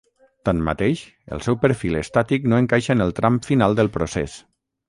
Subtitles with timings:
[0.47, 1.03] Tanmateix,
[1.37, 4.43] el seu perfil estàtic no encaixa en el tram final del procés.